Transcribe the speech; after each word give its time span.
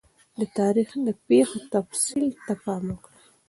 د 0.39 0.41
تاریخ 0.57 0.89
د 1.07 1.09
پیښو 1.27 1.57
تفصیل 1.73 2.25
ته 2.45 2.53
پام 2.63 2.83
وکړئ. 2.91 3.19